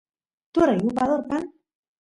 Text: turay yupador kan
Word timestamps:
turay 0.53 0.79
yupador 0.83 1.21
kan 1.29 1.43